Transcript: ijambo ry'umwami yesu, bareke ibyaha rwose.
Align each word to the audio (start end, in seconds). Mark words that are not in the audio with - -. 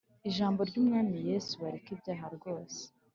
ijambo 0.29 0.59
ry'umwami 0.69 1.17
yesu, 1.29 1.51
bareke 1.61 1.89
ibyaha 1.95 2.25
rwose. 2.35 2.81